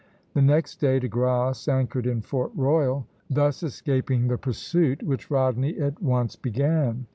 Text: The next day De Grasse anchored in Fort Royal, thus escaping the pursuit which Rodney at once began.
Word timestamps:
The 0.33 0.41
next 0.41 0.77
day 0.77 0.97
De 0.97 1.07
Grasse 1.07 1.67
anchored 1.67 2.07
in 2.07 2.21
Fort 2.21 2.51
Royal, 2.55 3.05
thus 3.29 3.61
escaping 3.61 4.29
the 4.29 4.37
pursuit 4.39 5.03
which 5.03 5.29
Rodney 5.29 5.77
at 5.77 6.01
once 6.01 6.35
began. 6.35 7.05